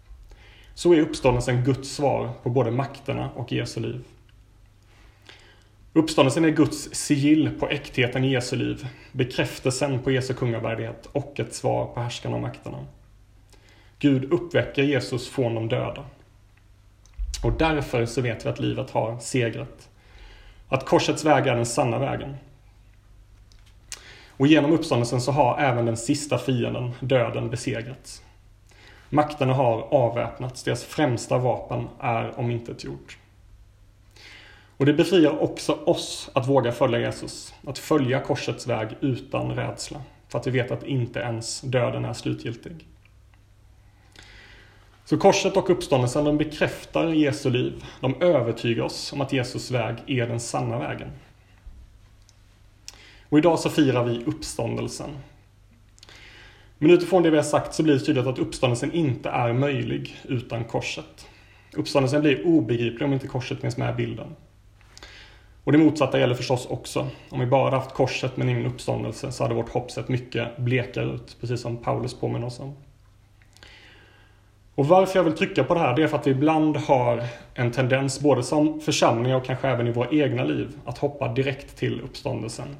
Så 0.73 0.93
är 0.93 1.01
uppståndelsen 1.01 1.63
Guds 1.63 1.89
svar 1.89 2.29
på 2.43 2.49
både 2.49 2.71
makterna 2.71 3.29
och 3.35 3.51
Jesu 3.51 3.79
liv. 3.79 4.03
Uppståndelsen 5.93 6.45
är 6.45 6.49
Guds 6.49 6.95
sigill 6.95 7.49
på 7.59 7.69
äktheten 7.69 8.23
i 8.23 8.31
Jesu 8.31 8.55
liv, 8.55 8.87
bekräftelsen 9.11 9.99
på 9.99 10.11
Jesu 10.11 10.33
kungavärdighet 10.33 11.09
och 11.11 11.39
ett 11.39 11.53
svar 11.53 11.85
på 11.85 11.99
härskarna 11.99 12.35
och 12.35 12.41
makterna. 12.41 12.85
Gud 13.99 14.33
uppväcker 14.33 14.83
Jesus 14.83 15.29
från 15.29 15.55
de 15.55 15.67
döda. 15.67 16.05
Och 17.43 17.51
därför 17.51 18.05
så 18.05 18.21
vet 18.21 18.45
vi 18.45 18.49
att 18.49 18.59
livet 18.59 18.91
har 18.91 19.19
segrat. 19.19 19.89
Att 20.69 20.85
korsets 20.85 21.25
väg 21.25 21.47
är 21.47 21.55
den 21.55 21.65
sanna 21.65 21.99
vägen. 21.99 22.35
Och 24.41 24.47
genom 24.47 24.71
uppståndelsen 24.71 25.21
så 25.21 25.31
har 25.31 25.57
även 25.59 25.85
den 25.85 25.97
sista 25.97 26.37
fienden, 26.37 26.91
döden, 26.99 27.49
besegrats. 27.49 28.23
Makterna 29.09 29.53
har 29.53 29.81
avväpnats, 29.93 30.63
deras 30.63 30.83
främsta 30.83 31.37
vapen 31.37 31.87
är 31.99 32.39
omintetgjort. 32.39 33.17
Och 34.77 34.85
det 34.85 34.93
befriar 34.93 35.43
också 35.43 35.73
oss 35.85 36.29
att 36.33 36.47
våga 36.47 36.71
följa 36.71 36.99
Jesus, 36.99 37.53
att 37.67 37.77
följa 37.77 38.19
korsets 38.19 38.67
väg 38.67 38.87
utan 39.01 39.55
rädsla, 39.55 40.01
för 40.27 40.39
att 40.39 40.47
vi 40.47 40.51
vet 40.51 40.71
att 40.71 40.83
inte 40.83 41.19
ens 41.19 41.61
döden 41.61 42.05
är 42.05 42.13
slutgiltig. 42.13 42.87
Så 45.05 45.17
korset 45.17 45.57
och 45.57 45.69
uppståndelsen 45.69 46.25
de 46.25 46.37
bekräftar 46.37 47.07
Jesu 47.07 47.49
liv. 47.49 47.83
De 47.99 48.21
övertygar 48.21 48.83
oss 48.83 49.13
om 49.13 49.21
att 49.21 49.33
Jesus 49.33 49.71
väg 49.71 49.95
är 50.07 50.27
den 50.27 50.39
sanna 50.39 50.79
vägen. 50.79 51.11
Och 53.31 53.37
idag 53.37 53.59
så 53.59 53.69
firar 53.69 54.03
vi 54.03 54.23
uppståndelsen. 54.25 55.09
Men 56.77 56.91
utifrån 56.91 57.23
det 57.23 57.29
vi 57.29 57.37
har 57.37 57.43
sagt 57.43 57.73
så 57.73 57.83
blir 57.83 57.93
det 57.93 57.99
tydligt 57.99 58.27
att 58.27 58.39
uppståndelsen 58.39 58.91
inte 58.91 59.29
är 59.29 59.53
möjlig 59.53 60.15
utan 60.23 60.63
korset. 60.63 61.27
Uppståndelsen 61.73 62.21
blir 62.21 62.47
obegriplig 62.47 63.05
om 63.05 63.13
inte 63.13 63.27
korset 63.27 63.61
finns 63.61 63.77
med 63.77 63.93
i 63.93 63.95
bilden. 63.95 64.35
Och 65.63 65.71
det 65.71 65.77
motsatta 65.77 66.19
gäller 66.19 66.35
förstås 66.35 66.65
också. 66.65 67.07
Om 67.29 67.39
vi 67.39 67.45
bara 67.45 67.63
hade 67.63 67.75
haft 67.75 67.93
korset 67.93 68.37
men 68.37 68.49
ingen 68.49 68.65
uppståndelse 68.65 69.31
så 69.31 69.43
hade 69.43 69.55
vårt 69.55 69.69
hopp 69.69 69.91
sett 69.91 70.07
mycket 70.07 70.57
blekare 70.57 71.05
ut, 71.05 71.37
precis 71.41 71.61
som 71.61 71.77
Paulus 71.77 72.13
påminner 72.13 72.47
oss 72.47 72.59
om. 72.59 72.75
Och 74.75 74.87
varför 74.87 75.19
jag 75.19 75.23
vill 75.23 75.37
trycka 75.37 75.63
på 75.63 75.73
det 75.73 75.79
här, 75.79 75.95
det 75.95 76.03
är 76.03 76.07
för 76.07 76.17
att 76.17 76.27
vi 76.27 76.31
ibland 76.31 76.77
har 76.77 77.23
en 77.53 77.71
tendens, 77.71 78.19
både 78.19 78.43
som 78.43 78.81
församlingar 78.81 79.35
och 79.37 79.45
kanske 79.45 79.67
även 79.67 79.87
i 79.87 79.91
våra 79.91 80.09
egna 80.09 80.43
liv, 80.43 80.79
att 80.85 80.97
hoppa 80.97 81.33
direkt 81.33 81.77
till 81.77 82.01
uppståndelsen. 82.01 82.75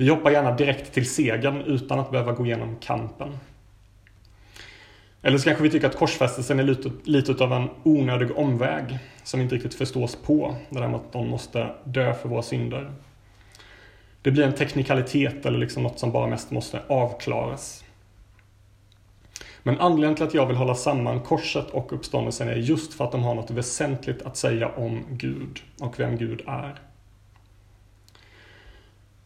Vi 0.00 0.08
hoppar 0.08 0.30
gärna 0.30 0.52
direkt 0.56 0.92
till 0.92 1.10
segern 1.10 1.60
utan 1.60 1.98
att 1.98 2.10
behöva 2.10 2.32
gå 2.32 2.46
igenom 2.46 2.76
kampen. 2.80 3.38
Eller 5.22 5.38
så 5.38 5.44
kanske 5.44 5.62
vi 5.62 5.70
tycker 5.70 5.86
att 5.86 5.96
korsfästelsen 5.96 6.58
är 6.58 6.62
lite, 6.62 6.90
lite 7.04 7.44
av 7.44 7.52
en 7.52 7.68
onödig 7.82 8.38
omväg 8.38 8.98
som 9.22 9.40
inte 9.40 9.54
riktigt 9.54 9.74
förstås 9.74 10.16
på. 10.16 10.56
Det 10.70 10.80
där 10.80 10.88
med 10.88 11.00
att 11.00 11.14
någon 11.14 11.28
måste 11.28 11.74
dö 11.84 12.14
för 12.14 12.28
våra 12.28 12.42
synder. 12.42 12.92
Det 14.22 14.30
blir 14.30 14.44
en 14.44 14.52
teknikalitet 14.52 15.46
eller 15.46 15.58
liksom 15.58 15.82
något 15.82 15.98
som 15.98 16.12
bara 16.12 16.26
mest 16.26 16.50
måste 16.50 16.82
avklaras. 16.88 17.84
Men 19.62 19.80
anledningen 19.80 20.16
till 20.16 20.26
att 20.26 20.34
jag 20.34 20.46
vill 20.46 20.56
hålla 20.56 20.74
samman 20.74 21.20
korset 21.20 21.70
och 21.70 21.92
uppståndelsen 21.92 22.48
är 22.48 22.56
just 22.56 22.94
för 22.94 23.04
att 23.04 23.12
de 23.12 23.22
har 23.22 23.34
något 23.34 23.50
väsentligt 23.50 24.22
att 24.22 24.36
säga 24.36 24.68
om 24.68 25.04
Gud 25.10 25.62
och 25.80 26.00
vem 26.00 26.16
Gud 26.16 26.42
är. 26.46 26.89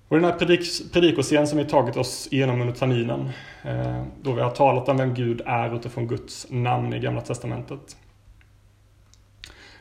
Och 0.08 0.16
den 0.16 0.24
här 0.24 0.38
predik 0.38 0.92
predikoscenen 0.92 1.46
som 1.46 1.58
vi 1.58 1.64
tagit 1.64 1.96
oss 1.96 2.28
igenom 2.30 2.60
under 2.60 2.74
terminen, 2.74 3.30
eh, 3.64 4.02
då 4.22 4.32
vi 4.32 4.40
har 4.40 4.50
talat 4.50 4.88
om 4.88 4.96
vem 4.96 5.14
Gud 5.14 5.42
är 5.46 5.76
utifrån 5.76 6.06
Guds 6.06 6.46
namn 6.50 6.94
i 6.94 6.98
Gamla 6.98 7.20
Testamentet. 7.20 7.96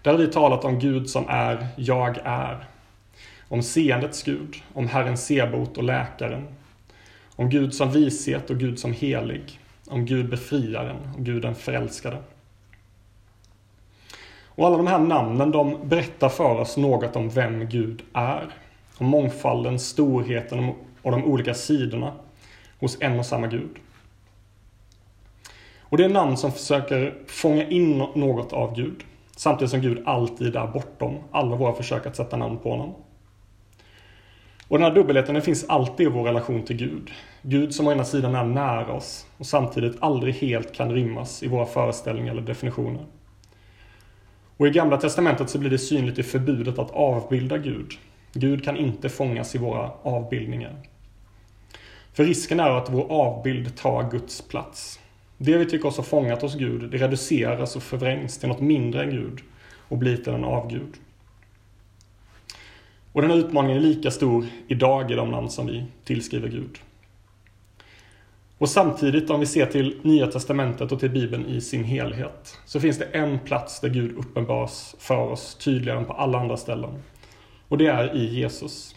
Där 0.01 0.11
har 0.11 0.17
vi 0.17 0.27
talat 0.27 0.65
om 0.65 0.79
Gud 0.79 1.09
som 1.09 1.25
är 1.29 1.67
Jag 1.75 2.17
är. 2.23 2.65
Om 3.47 3.63
seendets 3.63 4.23
Gud, 4.23 4.55
om 4.73 4.87
Herren 4.87 5.17
Sebot 5.17 5.77
och 5.77 5.83
läkaren. 5.83 6.47
Om 7.35 7.49
Gud 7.49 7.73
som 7.73 7.91
vishet 7.91 8.49
och 8.49 8.57
Gud 8.57 8.79
som 8.79 8.93
helig. 8.93 9.59
Om 9.87 10.05
Gud 10.05 10.29
befriaren 10.29 10.97
och 11.17 11.25
Gud 11.25 11.41
den 11.41 11.55
förälskade. 11.55 12.17
Och 14.55 14.67
alla 14.67 14.77
de 14.77 14.87
här 14.87 14.99
namnen 14.99 15.51
de 15.51 15.89
berättar 15.89 16.29
för 16.29 16.59
oss 16.59 16.77
något 16.77 17.15
om 17.15 17.29
vem 17.29 17.69
Gud 17.69 18.03
är. 18.13 18.62
Om 18.97 19.07
mångfalden, 19.07 19.79
storheten 19.79 20.73
och 21.01 21.11
de 21.11 21.23
olika 21.23 21.53
sidorna 21.53 22.13
hos 22.79 22.97
en 23.01 23.19
och 23.19 23.25
samma 23.25 23.47
Gud. 23.47 23.77
Och 25.79 25.97
det 25.97 26.05
är 26.05 26.09
namn 26.09 26.37
som 26.37 26.51
försöker 26.51 27.13
fånga 27.27 27.69
in 27.69 27.97
något 27.97 28.53
av 28.53 28.75
Gud. 28.75 29.03
Samtidigt 29.35 29.71
som 29.71 29.81
Gud 29.81 30.03
alltid 30.05 30.55
är 30.55 30.67
bortom 30.67 31.17
alla 31.31 31.55
våra 31.55 31.73
försök 31.73 32.05
att 32.05 32.15
sätta 32.15 32.37
namn 32.37 32.57
på 32.57 32.69
honom. 32.71 32.95
Och 34.67 34.77
den 34.79 34.87
här 34.87 34.95
dubbelheten 34.95 35.33
den 35.33 35.43
finns 35.43 35.65
alltid 35.69 36.07
i 36.07 36.09
vår 36.09 36.23
relation 36.23 36.63
till 36.63 36.77
Gud. 36.77 37.11
Gud 37.41 37.75
som 37.75 37.87
å 37.87 37.91
ena 37.91 38.03
sidan 38.03 38.35
är 38.35 38.43
nära 38.43 38.93
oss 38.93 39.25
och 39.37 39.45
samtidigt 39.45 39.97
aldrig 39.99 40.35
helt 40.35 40.73
kan 40.73 40.91
rymmas 40.91 41.43
i 41.43 41.47
våra 41.47 41.65
föreställningar 41.65 42.31
eller 42.31 42.41
definitioner. 42.41 43.05
Och 44.57 44.67
i 44.67 44.69
Gamla 44.69 44.97
Testamentet 44.97 45.49
så 45.49 45.59
blir 45.59 45.69
det 45.69 45.77
synligt 45.77 46.19
i 46.19 46.23
förbudet 46.23 46.79
att 46.79 46.91
avbilda 46.91 47.57
Gud. 47.57 47.91
Gud 48.33 48.63
kan 48.63 48.77
inte 48.77 49.09
fångas 49.09 49.55
i 49.55 49.57
våra 49.57 49.91
avbildningar. 50.03 50.75
För 52.13 52.25
risken 52.25 52.59
är 52.59 52.69
att 52.69 52.89
vår 52.89 53.11
avbild 53.11 53.75
tar 53.77 54.11
Guds 54.11 54.41
plats. 54.41 54.99
Det 55.37 55.57
vi 55.57 55.65
tycker 55.65 55.87
oss 55.87 55.97
ha 55.97 56.03
fångat 56.03 56.41
hos 56.41 56.55
Gud, 56.55 56.91
det 56.91 56.97
reduceras 56.97 57.75
och 57.75 57.83
förvrängs 57.83 58.37
till 58.37 58.49
något 58.49 58.61
mindre 58.61 59.03
än 59.03 59.09
Gud 59.09 59.39
och 59.87 59.97
blir 59.97 60.17
till 60.17 60.33
en 60.33 60.43
avgud. 60.43 60.93
Och 63.11 63.21
den 63.21 63.31
här 63.31 63.37
utmaningen 63.37 63.77
är 63.77 63.81
lika 63.81 64.11
stor 64.11 64.45
idag 64.67 65.11
i 65.11 65.15
de 65.15 65.31
namn 65.31 65.49
som 65.49 65.67
vi 65.67 65.85
tillskriver 66.03 66.49
Gud. 66.49 66.79
Och 68.57 68.69
samtidigt, 68.69 69.29
om 69.29 69.39
vi 69.39 69.45
ser 69.45 69.65
till 69.65 69.99
Nya 70.01 70.27
Testamentet 70.27 70.91
och 70.91 70.99
till 70.99 71.09
Bibeln 71.09 71.45
i 71.45 71.61
sin 71.61 71.83
helhet, 71.83 72.57
så 72.65 72.79
finns 72.79 72.97
det 72.97 73.05
en 73.05 73.39
plats 73.39 73.79
där 73.79 73.89
Gud 73.89 74.17
uppenbaras 74.17 74.95
för 74.99 75.17
oss 75.17 75.55
tydligare 75.55 75.99
än 75.99 76.05
på 76.05 76.13
alla 76.13 76.39
andra 76.39 76.57
ställen. 76.57 76.91
Och 77.73 77.79
det 77.79 77.87
är 77.87 78.15
i 78.15 78.39
Jesus. 78.39 78.95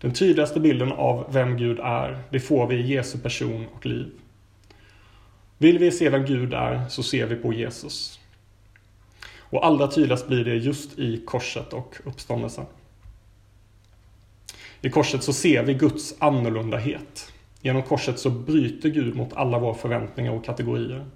Den 0.00 0.12
tydligaste 0.12 0.60
bilden 0.60 0.92
av 0.92 1.26
vem 1.32 1.56
Gud 1.56 1.78
är, 1.78 2.18
det 2.30 2.40
får 2.40 2.66
vi 2.66 2.76
i 2.76 2.94
Jesu 2.94 3.18
person 3.18 3.66
och 3.74 3.86
liv. 3.86 4.10
Vill 5.58 5.78
vi 5.78 5.92
se 5.92 6.10
vem 6.10 6.24
Gud 6.24 6.54
är 6.54 6.88
så 6.88 7.02
ser 7.02 7.26
vi 7.26 7.36
på 7.36 7.52
Jesus. 7.52 8.20
Och 9.38 9.66
allra 9.66 9.86
tydligast 9.86 10.28
blir 10.28 10.44
det 10.44 10.54
just 10.54 10.98
i 10.98 11.22
korset 11.26 11.72
och 11.72 11.96
uppståndelsen. 12.04 12.64
I 14.80 14.90
korset 14.90 15.22
så 15.22 15.32
ser 15.32 15.62
vi 15.62 15.74
Guds 15.74 16.14
annorlundahet. 16.18 17.32
Genom 17.60 17.82
korset 17.82 18.18
så 18.18 18.30
bryter 18.30 18.88
Gud 18.88 19.16
mot 19.16 19.32
alla 19.32 19.58
våra 19.58 19.74
förväntningar 19.74 20.32
och 20.32 20.44
kategorier. 20.44 21.06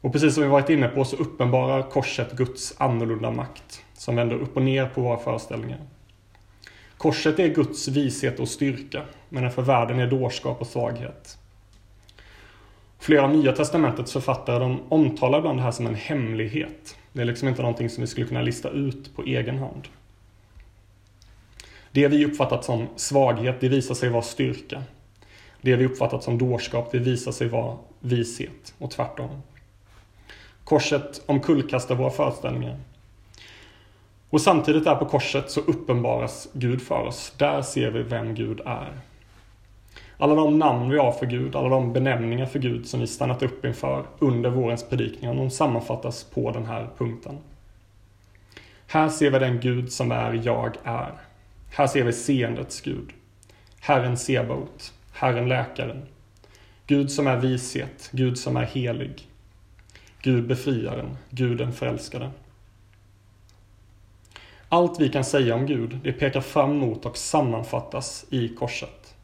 Och 0.00 0.12
precis 0.12 0.34
som 0.34 0.42
vi 0.42 0.48
varit 0.48 0.70
inne 0.70 0.88
på 0.88 1.04
så 1.04 1.16
uppenbarar 1.16 1.90
korset 1.90 2.32
Guds 2.32 2.74
annorlunda 2.78 3.30
makt 3.30 3.82
som 4.06 4.16
vänder 4.16 4.36
upp 4.36 4.56
och 4.56 4.62
ner 4.62 4.86
på 4.86 5.00
våra 5.00 5.18
föreställningar. 5.18 5.78
Korset 6.96 7.38
är 7.38 7.48
Guds 7.48 7.88
vishet 7.88 8.40
och 8.40 8.48
styrka, 8.48 9.02
medan 9.28 9.50
för 9.50 9.62
världen 9.62 9.98
är 9.98 10.06
dårskap 10.06 10.60
och 10.60 10.66
svaghet. 10.66 11.38
Flera 12.98 13.22
av 13.22 13.30
Nya 13.36 13.52
Testamentets 13.52 14.12
författare 14.12 14.58
de 14.58 14.80
omtalar 14.88 15.38
ibland 15.38 15.58
det 15.58 15.62
här 15.62 15.70
som 15.70 15.86
en 15.86 15.94
hemlighet. 15.94 16.96
Det 17.12 17.20
är 17.20 17.24
liksom 17.24 17.48
inte 17.48 17.62
någonting 17.62 17.90
som 17.90 18.00
vi 18.00 18.06
skulle 18.06 18.26
kunna 18.26 18.42
lista 18.42 18.70
ut 18.70 19.16
på 19.16 19.22
egen 19.22 19.58
hand. 19.58 19.88
Det 21.92 22.08
vi 22.08 22.26
uppfattat 22.26 22.64
som 22.64 22.86
svaghet, 22.96 23.60
det 23.60 23.68
visar 23.68 23.94
sig 23.94 24.08
vara 24.08 24.22
styrka. 24.22 24.82
Det 25.60 25.76
vi 25.76 25.86
uppfattat 25.86 26.22
som 26.22 26.38
dårskap, 26.38 26.92
det 26.92 26.98
visar 26.98 27.32
sig 27.32 27.48
vara 27.48 27.76
vishet 28.00 28.74
och 28.78 28.90
tvärtom. 28.90 29.42
Korset 30.64 31.22
omkullkastar 31.26 31.94
våra 31.94 32.10
föreställningar. 32.10 32.76
Och 34.36 34.42
samtidigt 34.42 34.84
där 34.84 34.94
på 34.94 35.04
korset 35.04 35.50
så 35.50 35.60
uppenbaras 35.60 36.48
Gud 36.52 36.82
för 36.82 37.06
oss. 37.06 37.32
Där 37.38 37.62
ser 37.62 37.90
vi 37.90 38.02
vem 38.02 38.34
Gud 38.34 38.60
är. 38.66 38.92
Alla 40.18 40.34
de 40.34 40.58
namn 40.58 40.90
vi 40.90 40.98
har 40.98 41.12
för 41.12 41.26
Gud, 41.26 41.56
alla 41.56 41.68
de 41.68 41.92
benämningar 41.92 42.46
för 42.46 42.58
Gud 42.58 42.86
som 42.86 43.00
vi 43.00 43.06
stannat 43.06 43.42
upp 43.42 43.64
inför 43.64 44.06
under 44.18 44.50
vårens 44.50 44.88
predikningar, 44.88 45.34
de 45.34 45.50
sammanfattas 45.50 46.24
på 46.24 46.50
den 46.50 46.66
här 46.66 46.88
punkten. 46.98 47.38
Här 48.86 49.08
ser 49.08 49.30
vi 49.30 49.38
den 49.38 49.60
Gud 49.60 49.92
som 49.92 50.12
är 50.12 50.40
jag 50.44 50.76
är. 50.84 51.12
Här 51.70 51.86
ser 51.86 52.04
vi 52.04 52.12
seendets 52.12 52.80
Gud. 52.80 53.12
Herren 53.80 54.16
Sebaot, 54.16 54.92
Herren 55.12 55.48
läkaren. 55.48 56.02
Gud 56.86 57.10
som 57.10 57.26
är 57.26 57.36
vishet, 57.36 58.08
Gud 58.12 58.38
som 58.38 58.56
är 58.56 58.66
helig. 58.66 59.28
Gud 60.22 60.46
befriaren, 60.46 61.16
Guden 61.30 61.72
förälskade. 61.72 62.30
Allt 64.76 65.00
vi 65.00 65.08
kan 65.08 65.24
säga 65.24 65.54
om 65.54 65.66
Gud, 65.66 65.98
det 66.04 66.12
pekar 66.12 66.40
fram 66.40 66.76
mot 66.76 67.06
och 67.06 67.16
sammanfattas 67.16 68.26
i 68.30 68.48
korset. 68.48 69.14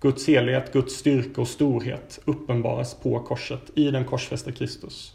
Guds 0.00 0.28
helighet, 0.28 0.72
Guds 0.72 0.94
styrka 0.94 1.40
och 1.40 1.48
storhet 1.48 2.20
uppenbaras 2.24 2.94
på 2.94 3.20
korset 3.20 3.70
i 3.74 3.90
den 3.90 4.04
korsfäste 4.04 4.52
Kristus. 4.52 5.14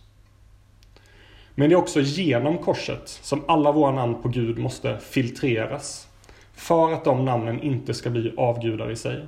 Men 1.55 1.69
det 1.69 1.75
är 1.75 1.77
också 1.77 2.01
genom 2.01 2.57
korset 2.57 3.09
som 3.09 3.43
alla 3.47 3.71
våra 3.71 3.91
namn 3.91 4.21
på 4.21 4.29
Gud 4.29 4.57
måste 4.57 4.99
filtreras 4.99 6.07
för 6.53 6.93
att 6.93 7.05
de 7.05 7.25
namnen 7.25 7.61
inte 7.61 7.93
ska 7.93 8.09
bli 8.09 8.33
avgudar 8.37 8.91
i 8.91 8.95
sig. 8.95 9.25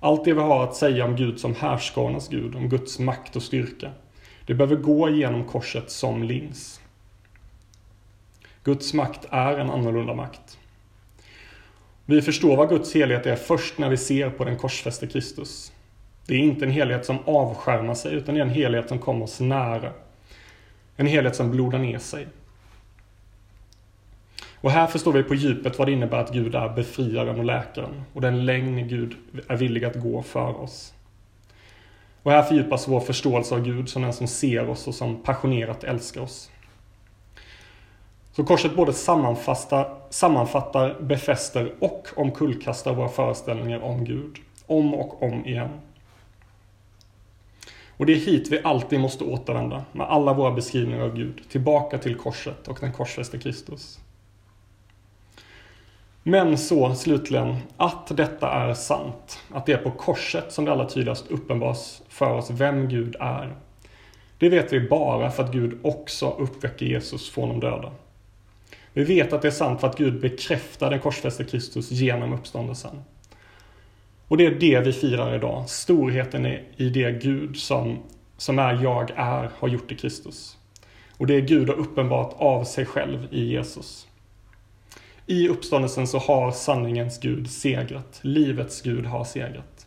Allt 0.00 0.24
det 0.24 0.34
vi 0.34 0.40
har 0.40 0.64
att 0.64 0.76
säga 0.76 1.04
om 1.04 1.16
Gud 1.16 1.40
som 1.40 1.54
härskarnas 1.54 2.28
Gud, 2.28 2.54
om 2.56 2.68
Guds 2.68 2.98
makt 2.98 3.36
och 3.36 3.42
styrka, 3.42 3.90
det 4.46 4.54
behöver 4.54 4.76
gå 4.76 5.10
genom 5.10 5.44
korset 5.44 5.90
som 5.90 6.22
lins. 6.22 6.80
Guds 8.64 8.94
makt 8.94 9.26
är 9.30 9.58
en 9.58 9.70
annorlunda 9.70 10.14
makt. 10.14 10.58
Vi 12.06 12.22
förstår 12.22 12.56
vad 12.56 12.68
Guds 12.68 12.94
helighet 12.94 13.26
är 13.26 13.36
först 13.36 13.78
när 13.78 13.88
vi 13.88 13.96
ser 13.96 14.30
på 14.30 14.44
den 14.44 14.56
korsfäste 14.56 15.06
Kristus. 15.06 15.72
Det 16.26 16.34
är 16.34 16.38
inte 16.38 16.64
en 16.64 16.70
helhet 16.70 17.06
som 17.06 17.18
avskärmar 17.24 17.94
sig, 17.94 18.14
utan 18.14 18.34
det 18.34 18.40
är 18.40 18.44
en 18.44 18.50
helhet 18.50 18.88
som 18.88 18.98
kommer 18.98 19.24
oss 19.24 19.40
nära. 19.40 19.92
En 20.96 21.06
helhet 21.06 21.36
som 21.36 21.50
blodar 21.50 21.78
ner 21.78 21.98
sig. 21.98 22.26
Och 24.60 24.70
här 24.70 24.86
förstår 24.86 25.12
vi 25.12 25.22
på 25.22 25.34
djupet 25.34 25.78
vad 25.78 25.88
det 25.88 25.92
innebär 25.92 26.18
att 26.18 26.32
Gud 26.32 26.54
är 26.54 26.68
befriaren 26.68 27.38
och 27.38 27.44
läkaren 27.44 28.04
och 28.12 28.20
den 28.20 28.46
längd 28.46 28.88
Gud 28.88 29.16
är 29.48 29.56
villig 29.56 29.84
att 29.84 29.94
gå 29.94 30.22
för 30.22 30.60
oss. 30.60 30.94
Och 32.22 32.30
här 32.30 32.42
fördjupas 32.42 32.88
vår 32.88 33.00
förståelse 33.00 33.54
av 33.54 33.62
Gud 33.62 33.88
som 33.88 34.02
den 34.02 34.12
som 34.12 34.26
ser 34.26 34.68
oss 34.68 34.86
och 34.86 34.94
som 34.94 35.22
passionerat 35.22 35.84
älskar 35.84 36.20
oss. 36.20 36.50
Så 38.36 38.44
korset 38.44 38.76
både 38.76 38.92
sammanfattar, 38.92 39.94
sammanfattar, 40.10 41.00
befäster 41.00 41.74
och 41.80 42.08
omkullkastar 42.16 42.94
våra 42.94 43.08
föreställningar 43.08 43.80
om 43.80 44.04
Gud. 44.04 44.36
Om 44.66 44.94
och 44.94 45.22
om 45.22 45.46
igen. 45.46 45.68
Och 47.96 48.06
det 48.06 48.12
är 48.12 48.16
hit 48.16 48.48
vi 48.50 48.60
alltid 48.64 49.00
måste 49.00 49.24
återvända 49.24 49.84
med 49.92 50.06
alla 50.06 50.32
våra 50.32 50.50
beskrivningar 50.50 51.04
av 51.04 51.14
Gud. 51.16 51.42
Tillbaka 51.48 51.98
till 51.98 52.14
korset 52.14 52.68
och 52.68 52.78
den 52.80 52.92
korsfäste 52.92 53.38
Kristus. 53.38 54.00
Men 56.22 56.58
så 56.58 56.94
slutligen, 56.94 57.56
att 57.76 58.16
detta 58.16 58.52
är 58.52 58.74
sant. 58.74 59.38
Att 59.52 59.66
det 59.66 59.72
är 59.72 59.78
på 59.78 59.90
korset 59.90 60.52
som 60.52 60.64
det 60.64 60.72
allra 60.72 60.88
tydligast 60.88 61.26
uppenbaras 61.30 62.02
för 62.08 62.30
oss 62.30 62.50
vem 62.50 62.88
Gud 62.88 63.16
är. 63.20 63.54
Det 64.38 64.48
vet 64.48 64.72
vi 64.72 64.80
bara 64.88 65.30
för 65.30 65.44
att 65.44 65.52
Gud 65.52 65.78
också 65.82 66.30
uppväcker 66.38 66.86
Jesus 66.86 67.30
från 67.30 67.48
de 67.48 67.60
döda. 67.60 67.92
Vi 68.96 69.04
vet 69.04 69.32
att 69.32 69.42
det 69.42 69.48
är 69.48 69.52
sant 69.52 69.80
för 69.80 69.88
att 69.88 69.98
Gud 69.98 70.20
bekräftar 70.20 70.90
den 70.90 71.00
korsfäste 71.00 71.44
Kristus 71.44 71.90
genom 71.90 72.32
uppståndelsen. 72.32 73.02
Och 74.28 74.36
det 74.36 74.46
är 74.46 74.50
det 74.50 74.80
vi 74.80 74.92
firar 74.92 75.36
idag. 75.36 75.68
Storheten 75.68 76.46
i 76.76 76.88
det 76.88 77.22
Gud 77.22 77.56
som, 77.56 77.98
som 78.36 78.58
är 78.58 78.82
jag 78.82 79.10
är 79.16 79.50
har 79.58 79.68
gjort 79.68 79.92
i 79.92 79.94
Kristus. 79.94 80.56
Och 81.16 81.26
det 81.26 81.34
är 81.34 81.40
Gud 81.40 81.68
har 81.68 81.76
uppenbart 81.76 82.34
av 82.38 82.64
sig 82.64 82.86
själv 82.86 83.28
i 83.30 83.44
Jesus. 83.44 84.06
I 85.26 85.48
uppståndelsen 85.48 86.06
så 86.06 86.18
har 86.18 86.52
sanningens 86.52 87.20
Gud 87.20 87.50
segrat. 87.50 88.20
Livets 88.22 88.82
Gud 88.82 89.06
har 89.06 89.24
segrat. 89.24 89.86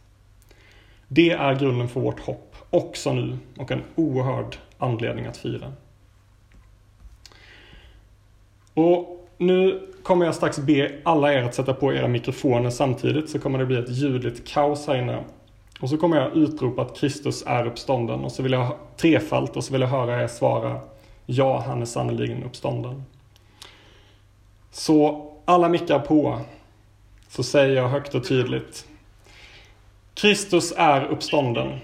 Det 1.07 1.29
är 1.29 1.59
grunden 1.59 1.87
för 1.87 1.99
vårt 1.99 2.19
hopp, 2.19 2.55
också 2.69 3.13
nu, 3.13 3.37
och 3.57 3.71
en 3.71 3.83
oerhörd 3.95 4.55
anledning 4.77 5.25
att 5.25 5.37
fira. 5.37 5.73
Och 8.77 9.27
nu 9.37 9.87
kommer 10.03 10.25
jag 10.25 10.35
strax 10.35 10.59
be 10.59 10.91
alla 11.03 11.33
er 11.33 11.43
att 11.43 11.55
sätta 11.55 11.73
på 11.73 11.93
era 11.93 12.07
mikrofoner 12.07 12.69
samtidigt 12.69 13.29
så 13.29 13.39
kommer 13.39 13.59
det 13.59 13.65
bli 13.65 13.77
ett 13.77 13.89
ljudligt 13.89 14.47
kaos 14.47 14.87
här 14.87 14.95
inne. 14.95 15.23
Och 15.79 15.89
så 15.89 15.97
kommer 15.97 16.17
jag 16.17 16.37
utropa 16.37 16.81
att 16.81 16.97
Kristus 16.97 17.43
är 17.47 17.65
uppstånden 17.67 18.19
och 18.19 18.31
så 18.31 18.43
vill 18.43 18.51
jag 18.51 18.77
trefalt 18.97 19.57
och 19.57 19.63
så 19.63 19.71
vill 19.71 19.81
jag 19.81 19.87
höra 19.87 20.23
er 20.23 20.27
svara 20.27 20.79
Ja, 21.25 21.63
han 21.67 21.81
är 21.81 21.85
sannerligen 21.85 22.43
uppstånden. 22.43 23.03
Så 24.71 25.29
alla 25.45 25.69
mickar 25.69 25.99
på 25.99 26.39
så 27.27 27.43
säger 27.43 27.75
jag 27.75 27.89
högt 27.89 28.15
och 28.15 28.27
tydligt 28.27 28.85
Kristus 30.13 30.73
är 30.77 31.05
uppstånden. 31.05 31.79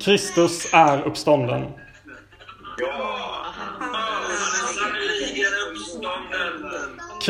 Kristus 0.00 0.68
är 0.72 1.02
uppstånden. 1.02 1.66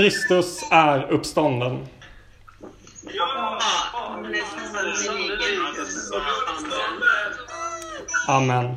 Kristus 0.01 0.65
är 0.71 1.13
uppstånden. 1.13 1.87
Amen. 8.29 8.77